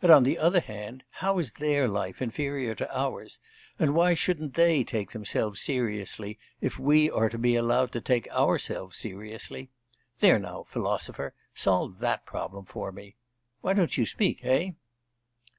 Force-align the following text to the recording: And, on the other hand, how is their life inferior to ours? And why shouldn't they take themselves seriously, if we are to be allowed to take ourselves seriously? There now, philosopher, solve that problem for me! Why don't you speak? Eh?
And, 0.00 0.10
on 0.10 0.22
the 0.22 0.38
other 0.38 0.60
hand, 0.60 1.04
how 1.10 1.38
is 1.38 1.52
their 1.52 1.86
life 1.86 2.22
inferior 2.22 2.74
to 2.76 2.98
ours? 2.98 3.40
And 3.78 3.94
why 3.94 4.14
shouldn't 4.14 4.54
they 4.54 4.82
take 4.84 5.10
themselves 5.12 5.60
seriously, 5.60 6.38
if 6.62 6.78
we 6.78 7.10
are 7.10 7.28
to 7.28 7.36
be 7.36 7.56
allowed 7.56 7.92
to 7.92 8.00
take 8.00 8.26
ourselves 8.30 8.96
seriously? 8.96 9.68
There 10.20 10.38
now, 10.38 10.62
philosopher, 10.62 11.34
solve 11.54 11.98
that 11.98 12.24
problem 12.24 12.64
for 12.64 12.90
me! 12.90 13.16
Why 13.60 13.74
don't 13.74 13.98
you 13.98 14.06
speak? 14.06 14.40
Eh? 14.44 14.70